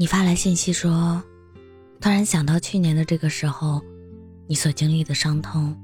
[0.00, 1.20] 你发来信息说，
[2.00, 3.82] 突然想到去年的这个时候，
[4.46, 5.76] 你所经历的伤痛，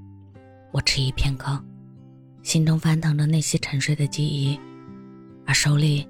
[0.71, 1.61] 我迟疑片刻，
[2.45, 4.57] 心中翻腾着那些沉睡的记忆，
[5.45, 6.07] 而手里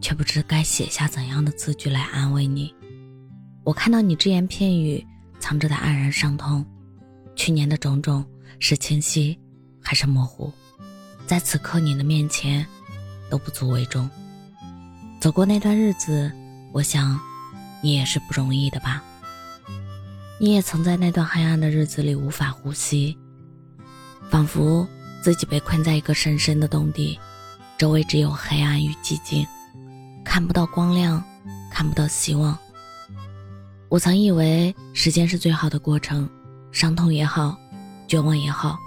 [0.00, 2.74] 却不知该写下怎样的字句来安慰你。
[3.62, 5.06] 我看到你只言片语
[5.38, 6.66] 藏着的黯然伤痛，
[7.36, 8.26] 去年的种种
[8.58, 9.38] 是清晰
[9.80, 10.52] 还是模糊，
[11.24, 12.66] 在此刻你的面前
[13.30, 14.10] 都不足为重。
[15.20, 16.28] 走过那段日子，
[16.72, 17.16] 我想。
[17.84, 19.04] 你也是不容易的吧？
[20.40, 23.14] 你也曾在那段黑暗的日子里无法呼吸，
[24.30, 24.88] 仿佛
[25.22, 27.20] 自己被困在一个深深的洞底，
[27.76, 29.46] 周围只有黑暗与寂静，
[30.24, 31.22] 看不到光亮，
[31.70, 32.58] 看不到希望。
[33.90, 36.26] 我曾以为时间是最好的过程，
[36.72, 37.54] 伤痛也好，
[38.08, 38.78] 绝望也好，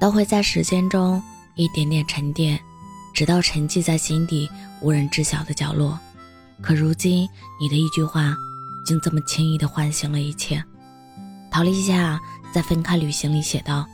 [0.00, 1.22] 都会在时间中
[1.54, 2.58] 一点点沉淀，
[3.12, 4.48] 直到沉寂在心底
[4.80, 6.00] 无人知晓的角落。
[6.62, 7.28] 可如今，
[7.60, 8.34] 你的一句话，
[8.86, 10.64] 竟这么轻易地唤醒了一切。
[11.50, 12.18] 陶立夏
[12.52, 13.86] 在《分开旅行》里写道：“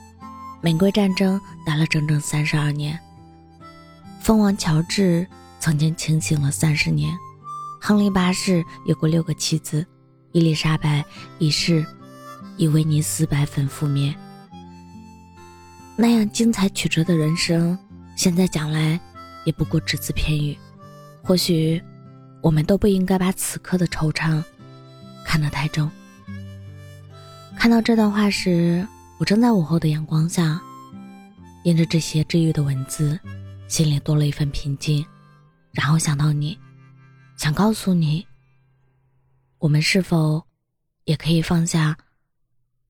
[0.62, 2.98] 玫瑰战争打了整整三十二年，
[4.20, 5.26] 蜂王乔治
[5.58, 7.12] 曾经清醒了三十年，
[7.80, 9.84] 亨利八世有过六个妻子，
[10.32, 11.04] 伊丽莎白
[11.38, 11.84] 一世
[12.56, 14.14] 以威尼斯白粉覆灭。
[15.96, 17.76] 那样精彩曲折的人生，
[18.16, 18.98] 现在讲来，
[19.44, 20.56] 也不过只字片语。
[21.22, 21.82] 或许。”
[22.40, 24.42] 我们都不应该把此刻的惆怅
[25.24, 25.90] 看得太重。
[27.56, 28.86] 看到这段话时，
[29.18, 30.60] 我正在午后的阳光下，
[31.62, 33.20] 念着这些治愈的文字，
[33.68, 35.04] 心里多了一份平静。
[35.72, 36.58] 然后想到你，
[37.36, 38.26] 想告诉你，
[39.58, 40.42] 我们是否
[41.04, 41.96] 也可以放下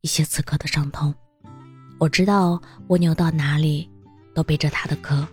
[0.03, 1.12] 一些此刻的伤痛？
[1.98, 3.91] 我知道蜗牛到哪里
[4.34, 5.27] 都背着它的壳，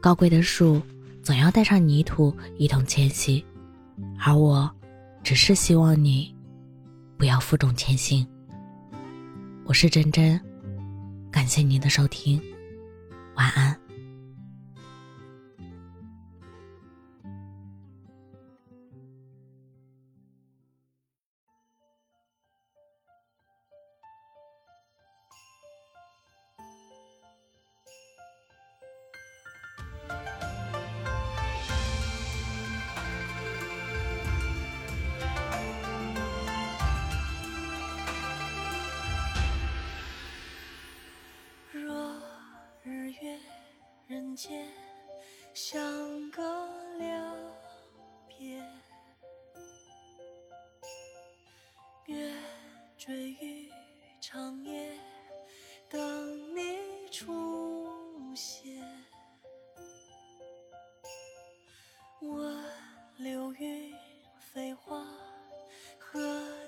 [0.00, 0.80] 高贵的树。
[1.22, 3.44] 总要带上泥土一同迁徙，
[4.18, 4.68] 而我，
[5.22, 6.34] 只是希望你，
[7.16, 8.26] 不要负重前行。
[9.64, 10.40] 我是真真，
[11.30, 12.42] 感谢您的收听，
[13.36, 13.78] 晚安。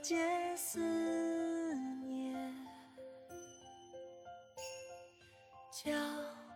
[0.04, 0.78] 借思
[2.02, 2.54] 念？
[5.72, 5.92] 将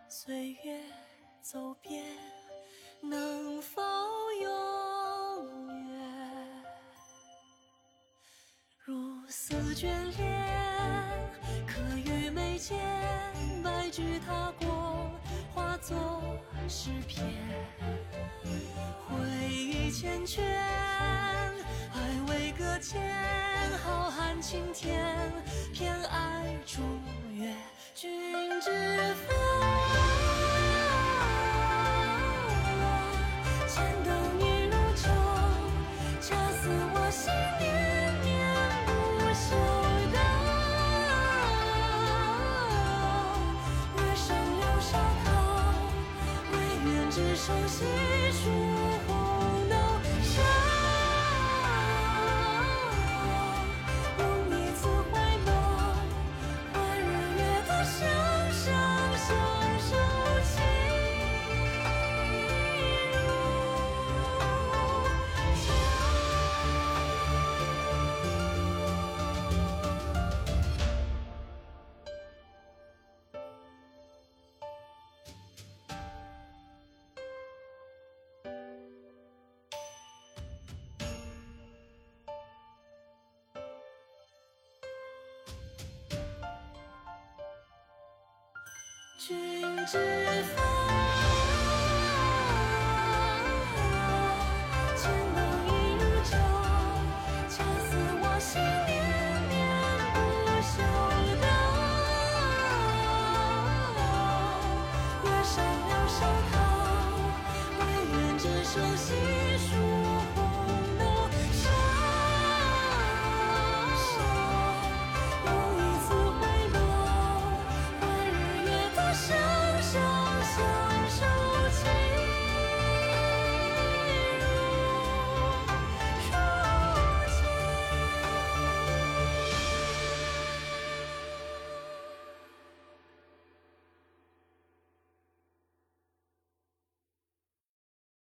[0.07, 0.79] 岁月。
[1.41, 2.05] 走遍，
[3.01, 3.81] 能否
[4.39, 6.63] 永远？
[8.85, 10.29] 如丝眷恋，
[11.65, 12.77] 可与眉间，
[13.63, 14.67] 白驹踏过，
[15.81, 15.97] 作
[16.67, 17.25] 诗篇。
[19.07, 19.15] 回
[19.49, 21.97] 忆缱绻，爱
[22.27, 23.01] 未搁浅，
[23.83, 25.31] 浩瀚青天，
[25.73, 26.81] 偏爱逐
[27.33, 27.53] 月，
[27.95, 28.69] 君知
[47.39, 47.85] 手细
[48.33, 49.28] 数。
[89.29, 89.37] 君
[89.85, 89.93] 知
[90.55, 90.57] 否？
[94.97, 95.03] 千
[95.35, 95.37] 灯
[95.67, 96.33] 一如旧，
[97.47, 97.91] 恰似
[98.23, 98.89] 我心念
[99.47, 99.53] 念
[100.15, 100.17] 不
[100.65, 100.73] 休
[101.39, 101.45] 的。
[105.23, 105.53] 月上
[105.85, 106.17] 柳梢
[106.49, 106.51] 头，
[107.77, 107.79] 惟
[108.11, 109.05] 愿执手细
[109.59, 110.08] 数。